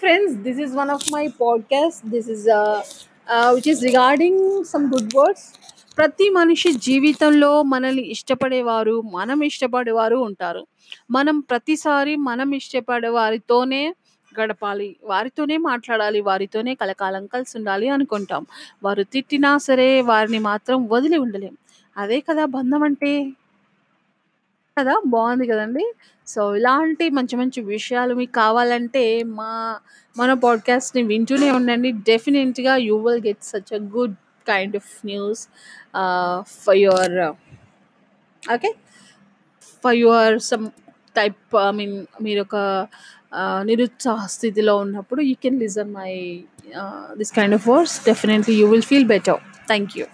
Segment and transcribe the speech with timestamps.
[0.00, 2.00] friends, this is one of my podcasts.
[2.04, 2.82] This is uh,
[3.28, 5.42] uh, which is regarding some good words.
[5.98, 10.62] ప్రతి మనిషి జీవితంలో మనల్ని ఇష్టపడేవారు మనం ఇష్టపడేవారు ఉంటారు
[11.10, 13.80] మనం ప్రతిసారి మనం ఇష్టపడే వారితోనే
[14.32, 18.44] గడపాలి వారితోనే మాట్లాడాలి వారితోనే కలకాలం కలిసి ఉండాలి అనుకుంటాం
[18.82, 21.54] వారు తిట్టినా సరే వారిని మాత్రం వదిలి ఉండలేం
[21.96, 23.12] అదే కదా బంధం అంటే
[24.78, 25.84] కదా బాగుంది కదండి.
[26.26, 29.04] సో ఇలాంటి మంచి మంచి విషయాలు మీకు కావాలంటే
[29.38, 29.50] మా
[30.16, 31.90] మన పాడ్కాస్ట్ని వింటూనే ఉండండి.
[32.10, 34.16] డెఫినెట్గా you will get such a good
[34.50, 35.42] kind of news
[36.64, 37.16] for your
[38.54, 38.70] okay
[39.84, 40.66] for your some
[41.16, 42.56] type I mean మీరు ఒక
[43.70, 46.12] నిరుత్సాహ స్థితిలో ఉన్నప్పుడు you can listen my
[47.20, 47.96] this kind of words.
[48.10, 49.40] Definitely you will feel better.
[49.72, 50.06] Thank you.